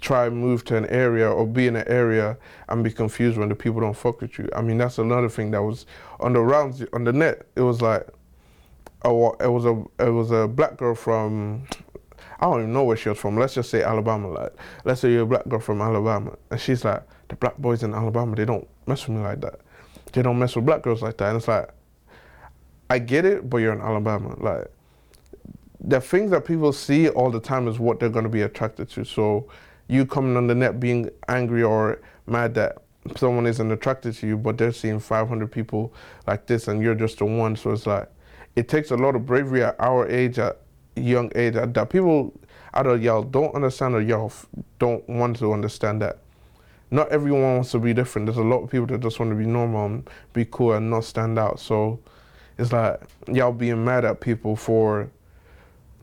try 0.00 0.26
and 0.26 0.36
move 0.36 0.64
to 0.64 0.76
an 0.76 0.86
area 0.86 1.30
or 1.30 1.46
be 1.46 1.66
in 1.66 1.76
an 1.76 1.86
area 1.88 2.36
and 2.68 2.84
be 2.84 2.90
confused 2.90 3.38
when 3.38 3.48
the 3.48 3.54
people 3.54 3.80
don't 3.80 3.96
fuck 3.96 4.20
with 4.20 4.38
you. 4.38 4.48
I 4.54 4.60
mean, 4.60 4.78
that's 4.78 4.98
another 4.98 5.28
thing 5.28 5.50
that 5.52 5.62
was 5.62 5.86
on 6.20 6.32
the 6.32 6.40
rounds 6.40 6.82
on 6.92 7.04
the 7.04 7.12
net. 7.12 7.46
It 7.56 7.62
was 7.62 7.80
like, 7.80 8.06
oh, 9.04 9.32
it 9.40 9.48
was 9.48 9.64
a 9.64 9.82
it 9.98 10.10
was 10.10 10.30
a 10.30 10.48
black 10.48 10.76
girl 10.76 10.94
from. 10.94 11.66
I 12.40 12.46
don't 12.46 12.60
even 12.60 12.72
know 12.72 12.84
where 12.84 12.96
she 12.96 13.08
was 13.08 13.18
from. 13.18 13.38
Let's 13.38 13.54
just 13.54 13.70
say 13.70 13.82
Alabama. 13.82 14.28
Like, 14.28 14.52
let's 14.84 15.00
say 15.00 15.12
you're 15.12 15.22
a 15.22 15.26
black 15.26 15.48
girl 15.48 15.60
from 15.60 15.80
Alabama, 15.80 16.36
and 16.50 16.60
she's 16.60 16.84
like, 16.84 17.02
the 17.28 17.36
black 17.36 17.56
boys 17.58 17.82
in 17.82 17.94
Alabama, 17.94 18.36
they 18.36 18.44
don't 18.44 18.66
mess 18.86 19.06
with 19.06 19.16
me 19.16 19.22
like 19.22 19.40
that. 19.40 19.60
They 20.12 20.22
don't 20.22 20.38
mess 20.38 20.54
with 20.56 20.66
black 20.66 20.82
girls 20.82 21.02
like 21.02 21.16
that. 21.18 21.28
And 21.28 21.38
it's 21.38 21.48
like, 21.48 21.70
I 22.90 22.98
get 22.98 23.24
it, 23.24 23.48
but 23.48 23.58
you're 23.58 23.72
in 23.72 23.80
Alabama. 23.80 24.36
Like, 24.38 24.70
the 25.80 26.00
things 26.00 26.30
that 26.30 26.44
people 26.44 26.72
see 26.72 27.08
all 27.08 27.30
the 27.30 27.40
time 27.40 27.68
is 27.68 27.78
what 27.78 28.00
they're 28.00 28.08
going 28.08 28.24
to 28.24 28.30
be 28.30 28.42
attracted 28.42 28.88
to. 28.90 29.04
So 29.04 29.48
you 29.88 30.06
coming 30.06 30.36
on 30.36 30.46
the 30.46 30.54
net 30.54 30.80
being 30.80 31.10
angry 31.28 31.62
or 31.62 32.00
mad 32.26 32.54
that 32.54 32.78
someone 33.16 33.46
isn't 33.46 33.70
attracted 33.70 34.14
to 34.14 34.26
you, 34.26 34.36
but 34.36 34.56
they're 34.56 34.72
seeing 34.72 34.98
500 34.98 35.50
people 35.50 35.92
like 36.26 36.46
this 36.46 36.68
and 36.68 36.82
you're 36.82 36.94
just 36.94 37.18
the 37.18 37.24
one. 37.24 37.56
So 37.56 37.72
it's 37.72 37.86
like, 37.86 38.08
it 38.56 38.68
takes 38.68 38.90
a 38.90 38.96
lot 38.96 39.14
of 39.14 39.26
bravery 39.26 39.62
at 39.64 39.76
our 39.78 40.08
age, 40.08 40.38
at 40.38 40.60
young 40.96 41.30
age, 41.34 41.54
that 41.54 41.90
people 41.90 42.32
out 42.72 42.86
of 42.86 43.02
y'all 43.02 43.22
don't 43.22 43.54
understand 43.54 43.94
or 43.94 44.00
y'all 44.00 44.32
don't 44.78 45.06
want 45.08 45.36
to 45.38 45.52
understand 45.52 46.00
that. 46.02 46.18
Not 46.90 47.08
everyone 47.08 47.56
wants 47.56 47.72
to 47.72 47.78
be 47.78 47.92
different. 47.92 48.26
There's 48.26 48.38
a 48.38 48.42
lot 48.42 48.62
of 48.62 48.70
people 48.70 48.86
that 48.86 49.00
just 49.00 49.18
want 49.18 49.32
to 49.32 49.36
be 49.36 49.46
normal 49.46 49.86
and 49.86 50.10
be 50.32 50.46
cool 50.48 50.74
and 50.74 50.90
not 50.90 51.04
stand 51.04 51.38
out. 51.38 51.58
So 51.58 52.00
it's 52.56 52.72
like 52.72 53.00
y'all 53.26 53.52
being 53.52 53.84
mad 53.84 54.04
at 54.04 54.20
people 54.20 54.54
for 54.54 55.10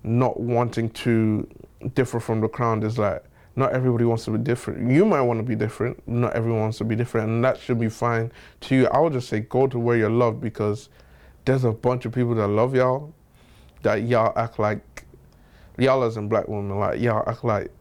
not 0.04 0.40
wanting 0.40 0.90
to 0.90 1.48
differ 1.94 2.20
from 2.20 2.42
the 2.42 2.48
crowd 2.48 2.84
is 2.84 2.98
like 2.98 3.24
not 3.56 3.74
everybody 3.74 4.06
wants 4.06 4.26
to 4.26 4.32
be 4.32 4.38
different. 4.38 4.92
You 4.92 5.06
might 5.06 5.22
want 5.22 5.40
to 5.40 5.44
be 5.44 5.56
different. 5.56 6.08
Not 6.08 6.34
everyone 6.34 6.62
wants 6.62 6.78
to 6.78 6.86
be 6.86 6.96
different, 6.96 7.30
and 7.30 7.44
that 7.44 7.60
should 7.60 7.80
be 7.80 7.90
fine 7.90 8.32
to 8.62 8.76
you. 8.76 8.88
I 8.88 9.00
would 9.00 9.14
just 9.14 9.28
say 9.28 9.42
go 9.42 9.68
to 9.68 9.78
where 9.78 9.98
you're 9.98 10.10
loved 10.10 10.40
because 10.40 10.90
there's 11.46 11.66
a 11.66 11.72
bunch 11.72 12.06
of 12.06 12.14
people 12.14 12.34
that 12.36 12.48
love 12.48 12.76
y'all 12.76 13.14
that 13.82 14.04
y'all 14.04 14.32
act 14.38 14.60
like 14.60 15.06
y'all 15.78 16.04
as 16.04 16.16
in 16.16 16.30
black 16.30 16.48
women 16.48 16.78
like 16.78 17.00
y'all 17.00 17.28
act 17.28 17.44
like 17.44 17.72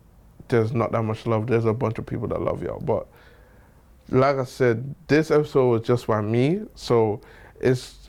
there's 0.48 0.72
not 0.72 0.90
that 0.92 1.02
much 1.02 1.26
love. 1.26 1.46
There's 1.46 1.66
a 1.66 1.74
bunch 1.74 1.98
of 1.98 2.06
people 2.06 2.26
that 2.28 2.40
love 2.40 2.62
y'all, 2.62 2.80
but 2.80 3.06
like 4.08 4.36
I 4.36 4.44
said, 4.44 4.94
this 5.06 5.30
episode 5.30 5.68
was 5.68 5.82
just 5.82 6.06
by 6.06 6.20
me, 6.20 6.62
so 6.74 7.20
it's 7.60 7.99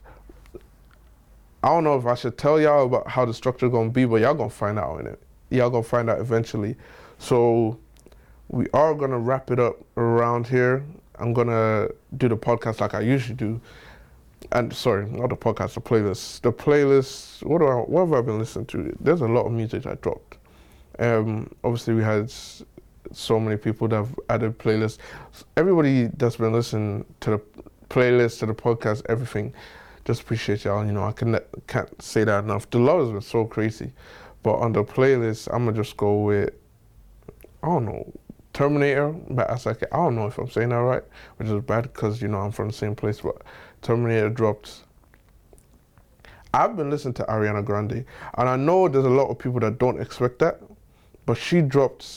I 1.64 1.68
don't 1.68 1.84
know 1.84 1.98
if 1.98 2.06
I 2.06 2.16
should 2.16 2.38
tell 2.38 2.60
y'all 2.60 2.86
about 2.86 3.08
how 3.08 3.26
the 3.26 3.34
structure 3.34 3.70
gonna 3.70 3.92
be, 3.92 4.06
but 4.06 4.22
y'all 4.22 4.34
gonna 4.34 4.50
find 4.50 4.80
out 4.80 5.00
in 5.00 5.08
it. 5.08 5.22
Y'all 5.52 5.70
gonna 5.70 5.84
find 5.84 6.10
out 6.10 6.20
eventually. 6.20 6.76
So 7.20 7.80
we 8.48 8.66
are 8.74 8.96
gonna 8.96 9.20
wrap 9.20 9.52
it 9.52 9.60
up 9.60 9.78
around 9.96 10.48
here. 10.48 10.84
I'm 11.20 11.34
gonna 11.34 11.90
do 12.18 12.28
the 12.28 12.38
podcast 12.38 12.82
like 12.82 12.96
I 12.96 13.02
usually 13.02 13.36
do. 13.36 13.62
And 14.52 14.74
sorry, 14.74 15.06
not 15.06 15.30
the 15.30 15.36
podcast, 15.36 15.76
the 15.76 15.82
playlist. 15.82 16.42
The 16.42 16.52
playlist. 16.52 17.44
What 17.44 17.60
do 17.60 17.68
I? 17.68 17.76
What 17.76 18.02
have 18.08 18.14
I 18.14 18.22
been 18.22 18.40
listening 18.40 18.66
to? 18.68 18.96
There's 19.00 19.22
a 19.22 19.28
lot 19.28 19.46
of 19.46 19.52
music 19.52 19.86
I 19.86 19.94
dropped. 19.96 20.38
Um, 20.98 21.50
obviously 21.64 21.94
we 21.94 22.04
had 22.04 22.32
so 23.12 23.40
many 23.40 23.58
people 23.58 23.88
that 23.90 23.98
have 23.98 24.20
added 24.30 24.58
playlists. 24.58 24.98
Everybody 25.58 26.08
that's 26.18 26.38
been 26.38 26.54
listening 26.54 27.06
to 27.20 27.32
the 27.32 27.42
playlist, 27.90 28.40
to 28.40 28.48
the 28.48 28.54
podcast, 28.54 29.04
everything 29.10 29.54
just 30.06 30.22
appreciate 30.22 30.66
y'all. 30.66 30.86
You 30.86 30.92
know, 30.92 31.04
I 31.04 31.12
can, 31.12 31.40
can't 31.68 32.02
say 32.02 32.24
that 32.24 32.44
enough. 32.44 32.70
The 32.70 32.80
love 32.80 33.02
has 33.02 33.12
been 33.12 33.22
so 33.22 33.46
crazy. 33.46 33.92
But 34.44 34.56
on 34.56 34.74
the 34.74 34.84
playlist, 34.84 35.48
I'm 35.54 35.66
going 35.66 35.76
to 35.76 35.82
just 35.82 35.98
go 35.98 36.22
with, 36.22 36.54
I 37.64 37.68
don't 37.68 37.86
know, 37.86 38.12
Terminator. 38.54 39.12
But 39.12 39.50
I 39.50 39.58
like, 39.66 39.84
I 39.92 39.98
don't 39.98 40.16
know 40.16 40.28
if 40.28 40.38
I'm 40.38 40.50
saying 40.50 40.70
that 40.70 40.76
right, 40.76 41.04
which 41.38 41.48
is 41.48 41.62
bad 41.64 41.84
because, 41.84 42.22
you 42.22 42.28
know, 42.28 42.40
I'm 42.40 42.52
from 42.52 42.68
the 42.68 42.74
same 42.74 42.96
place. 42.96 43.22
But 43.22 43.44
Terminator 43.82 44.30
dropped. 44.30 44.84
I've 46.54 46.76
been 46.76 46.90
listening 46.90 47.14
to 47.16 47.24
Ariana 47.24 47.64
Grande. 47.64 48.06
And 48.38 48.50
I 48.50 48.56
know 48.56 48.88
there's 48.88 49.06
a 49.06 49.10
lot 49.10 49.30
of 49.30 49.38
people 49.38 49.60
that 49.62 49.78
don't 49.78 50.02
expect 50.02 50.40
that. 50.40 50.60
But 51.26 51.38
she 51.38 51.62
dropped 51.62 52.08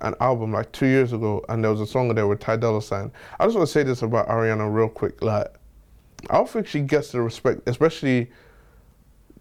an 0.00 0.14
album 0.20 0.52
like 0.52 0.72
two 0.72 0.86
years 0.86 1.12
ago, 1.12 1.44
and 1.48 1.62
there 1.62 1.70
was 1.70 1.80
a 1.80 1.86
song 1.86 2.12
there 2.14 2.26
with 2.26 2.40
Ty 2.40 2.56
Dolla 2.56 2.82
Sign. 2.82 3.12
I 3.38 3.44
just 3.44 3.56
want 3.56 3.68
to 3.68 3.72
say 3.72 3.84
this 3.84 4.02
about 4.02 4.28
Ariana 4.28 4.72
real 4.72 4.88
quick. 4.88 5.22
Like, 5.22 5.54
I 6.30 6.36
don't 6.36 6.48
think 6.48 6.66
she 6.66 6.80
gets 6.80 7.12
the 7.12 7.20
respect, 7.20 7.68
especially 7.68 8.30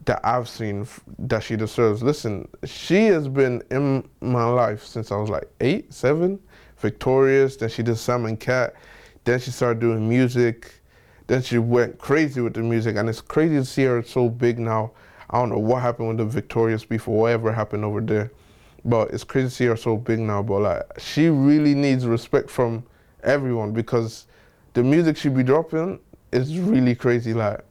that 0.06 0.20
I've 0.24 0.50
seen 0.50 0.88
that 1.20 1.44
she 1.44 1.56
deserves. 1.56 2.04
Listen, 2.04 2.48
she 2.66 3.06
has 3.06 3.28
been 3.28 3.64
in 3.72 4.08
my 4.22 4.46
life 4.46 4.84
since 4.84 5.12
I 5.12 5.18
was 5.18 5.30
like 5.30 5.50
eight, 5.62 5.94
seven, 5.94 6.40
victorious. 6.78 7.56
Then 7.56 7.70
she 7.70 7.84
did 7.84 7.98
Sam 7.98 8.26
and 8.26 8.40
Cat. 8.40 8.76
Then 9.24 9.40
she 9.40 9.52
started 9.52 9.80
doing 9.80 10.08
music. 10.08 10.74
Then 11.28 11.42
she 11.42 11.58
went 11.58 11.98
crazy 11.98 12.42
with 12.42 12.54
the 12.54 12.62
music, 12.62 12.98
and 12.98 13.08
it's 13.08 13.22
crazy 13.22 13.56
to 13.56 13.66
see 13.66 13.84
her 13.84 14.04
so 14.04 14.28
big 14.30 14.60
now. 14.60 14.92
I 15.30 15.40
don't 15.40 15.50
know 15.50 15.58
what 15.58 15.82
happened 15.82 16.10
with 16.10 16.18
the 16.18 16.26
Victorious 16.26 16.84
before, 16.84 17.18
whatever 17.18 17.52
happened 17.52 17.86
over 17.86 18.02
there, 18.02 18.32
but 18.84 19.12
it's 19.12 19.24
crazy 19.24 19.48
to 19.48 19.56
see 19.56 19.66
her 19.66 19.78
so 19.78 19.96
big 19.96 20.20
now. 20.20 20.44
But 20.44 20.60
like, 20.60 21.00
she 21.00 21.30
really 21.30 21.74
needs 21.76 22.06
respect 22.06 22.50
from 22.50 22.84
everyone 23.24 23.72
because 23.72 24.28
the 24.74 24.84
music 24.84 25.16
she 25.16 25.30
be 25.30 25.44
dropping 25.44 26.00
is 26.34 26.58
really 26.58 26.96
crazy. 26.96 27.34
Like 27.34 27.62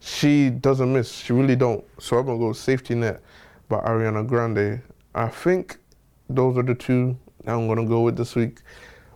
she 0.00 0.50
doesn't 0.50 0.92
miss. 0.92 1.12
She 1.12 1.32
really 1.32 1.56
don't. 1.56 1.84
So 2.00 2.18
I'm 2.18 2.26
gonna 2.26 2.38
go 2.38 2.52
Safety 2.52 2.94
Net 2.94 3.20
by 3.68 3.78
Ariana 3.80 4.26
Grande. 4.26 4.80
I 5.14 5.28
think 5.28 5.78
those 6.28 6.56
are 6.56 6.62
the 6.62 6.74
two 6.74 7.16
I'm 7.46 7.66
gonna 7.66 7.86
go 7.86 8.02
with 8.02 8.16
this 8.16 8.34
week. 8.34 8.58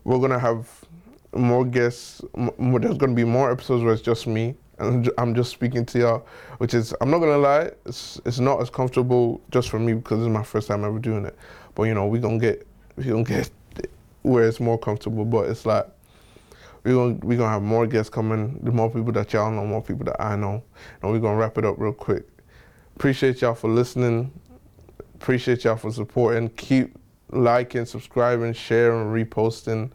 We're 0.05 0.19
gonna 0.19 0.39
have 0.39 0.69
more 1.35 1.65
guests. 1.65 2.23
M- 2.37 2.51
there's 2.81 2.99
gonna 2.99 3.15
be 3.15 3.25
more 3.25 3.51
episodes 3.51 3.83
where 3.85 3.93
it's 3.93 4.03
just 4.03 4.27
me 4.27 4.57
and 4.79 5.11
I'm 5.19 5.35
just 5.35 5.51
speaking 5.51 5.85
to 5.87 5.99
y'all, 5.99 6.27
which 6.59 6.75
is 6.75 6.95
I'm 7.01 7.11
not 7.11 7.19
gonna 7.19 7.39
lie, 7.39 7.71
it's 7.87 8.21
it's 8.25 8.39
not 8.39 8.61
as 8.61 8.71
comfortable 8.71 9.41
just 9.51 9.71
for 9.71 9.79
me 9.79 9.95
because 9.95 10.21
it's 10.21 10.33
my 10.33 10.43
first 10.43 10.69
time 10.69 10.85
ever 10.85 10.99
doing 10.99 11.25
it. 11.25 11.37
But 11.75 11.85
you 11.85 11.95
know, 11.95 12.07
we 12.07 12.19
gonna 12.19 12.39
get 12.39 12.67
we 12.97 13.05
gonna 13.05 13.23
get 13.23 13.51
where 14.23 14.47
it's 14.47 14.61
more 14.61 14.79
comfortable. 14.79 15.25
But 15.25 15.49
it's 15.49 15.67
like 15.67 15.87
we're 16.85 16.95
gonna 16.95 17.15
we 17.23 17.37
gonna 17.37 17.51
have 17.51 17.63
more 17.63 17.87
guests 17.87 18.11
coming. 18.11 18.59
The 18.63 18.73
more 18.73 18.91
people 18.91 19.13
that 19.13 19.33
y'all 19.33 19.51
know, 19.51 19.65
more 19.65 19.83
people 19.83 20.05
that 20.07 20.21
I 20.21 20.37
know, 20.37 20.63
and 21.03 21.13
we're 21.13 21.21
gonna 21.21 21.37
wrap 21.37 21.59
it 21.59 21.65
up 21.65 21.77
real 21.79 21.93
quick. 21.93 22.27
Appreciate 22.97 23.41
y'all 23.41 23.55
for 23.55 23.71
listening. 23.71 24.33
Appreciate 25.15 25.65
y'all 25.65 25.77
for 25.77 25.93
supporting. 25.93 26.49
Keep 26.51 26.99
liking, 27.31 27.85
subscribing, 27.85 28.53
sharing, 28.53 29.07
reposting. 29.07 29.91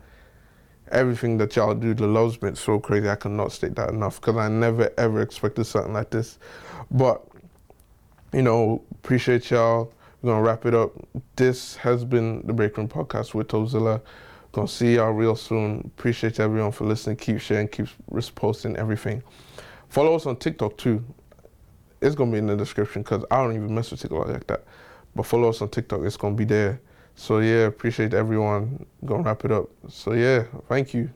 Everything 0.90 1.38
that 1.40 1.54
y'all 1.58 1.74
do, 1.76 1.94
the 1.94 2.08
love's 2.08 2.38
been 2.38 2.56
so 2.56 2.80
crazy. 2.80 3.10
I 3.10 3.16
cannot 3.16 3.52
state 3.52 3.76
that 3.76 3.90
enough 3.90 4.22
because 4.22 4.38
I 4.38 4.48
never 4.48 4.90
ever 4.98 5.22
expected 5.22 5.66
something 5.66 5.94
like 5.94 6.10
this. 6.12 6.40
But 6.90 7.22
you 8.34 8.42
know, 8.42 8.82
appreciate 8.92 9.52
y'all. 9.52 9.92
We're 10.22 10.32
gonna 10.32 10.44
wrap 10.44 10.66
it 10.66 10.74
up. 10.74 10.92
This 11.36 11.76
has 11.78 12.06
been 12.06 12.46
the 12.48 12.54
Break 12.54 12.78
Room 12.78 12.88
Podcast 12.88 13.34
with 13.34 13.50
Tobzilla. 13.50 14.02
Gonna 14.58 14.68
see 14.68 14.96
y'all 14.96 15.12
real 15.12 15.36
soon. 15.36 15.82
Appreciate 15.86 16.40
everyone 16.40 16.72
for 16.72 16.86
listening. 16.86 17.18
Keep 17.18 17.42
sharing, 17.42 17.68
keep 17.68 17.86
reposting 18.12 18.76
everything. 18.76 19.22
Follow 19.88 20.16
us 20.16 20.26
on 20.26 20.36
TikTok 20.38 20.76
too. 20.78 21.06
It's 22.02 22.16
gonna 22.16 22.32
be 22.32 22.40
in 22.40 22.48
the 22.48 22.56
description 22.56 23.04
because 23.04 23.24
I 23.30 23.38
don't 23.38 23.54
even 23.54 23.76
mess 23.76 23.92
with 23.92 24.02
TikTok 24.02 24.28
like 24.28 24.48
that. 24.48 24.64
But 25.16 25.28
follow 25.28 25.50
us 25.50 25.62
on 25.62 25.70
TikTok. 25.70 26.02
It's 26.02 26.18
gonna 26.18 26.34
be 26.34 26.44
there. 26.44 26.82
So 27.14 27.38
yeah, 27.38 27.68
appreciate 27.68 28.16
everyone. 28.16 28.84
Gonna 29.06 29.22
wrap 29.22 29.46
it 29.46 29.52
up. 29.52 29.70
So 29.90 30.14
yeah, 30.14 30.46
thank 30.68 30.92
you. 30.92 31.12